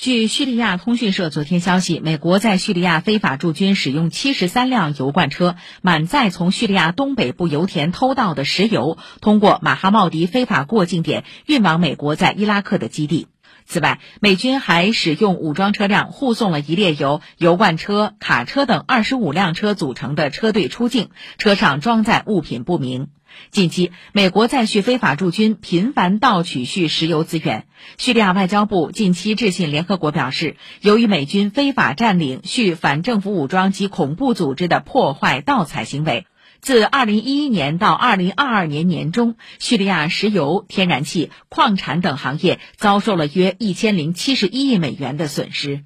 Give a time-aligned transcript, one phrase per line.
[0.00, 13.26] 据叙利亚通讯社昨天消息，美国在叙利亚非法驻军使用七十三辆油罐车，满载从叙利亚东北部油田偷盗的石油，通过马哈茂迪非法过境点运往美国在伊拉克的基地。
[13.66, 23.08] 此外，美军还使用武装车辆护送了一列由油罐车、卡车等二十五辆车组成的车队出境，车上装载物品不明。
[23.50, 27.66] 近期，美国在叙非法驻军频繁盗取叙石油资源。
[27.98, 36.26] 叙利亚外交部近期致信联合国表示，由于美军非法占领叙反政府武装及恐怖组织的破坏盗采行为。
[36.60, 45.84] 自2011年到2022年年中，叙利亚石油、天然气、矿产等行业遭受了约1071亿美元的损失。